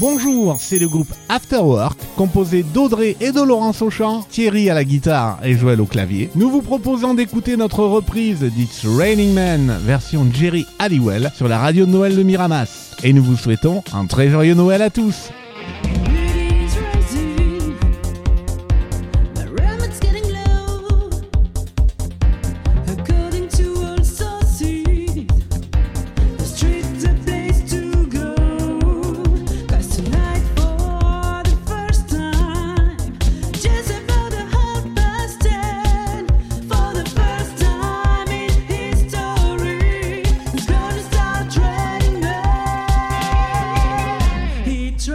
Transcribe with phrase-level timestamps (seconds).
[0.00, 4.84] Bonjour, c'est le groupe Afterwork, composé d'Audrey et de Laurence au chant, Thierry à la
[4.84, 6.30] guitare et Joël au clavier.
[6.36, 11.84] Nous vous proposons d'écouter notre reprise d'It's Raining Man, version Jerry Halliwell, sur la radio
[11.84, 12.94] de Noël de Miramas.
[13.02, 15.30] Et nous vous souhaitons un très joyeux Noël à tous.